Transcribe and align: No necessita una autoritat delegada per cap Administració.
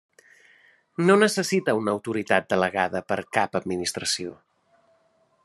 No 1.09 1.17
necessita 1.23 1.75
una 1.81 1.93
autoritat 1.97 2.49
delegada 2.55 3.03
per 3.13 3.19
cap 3.39 3.61
Administració. 3.61 4.35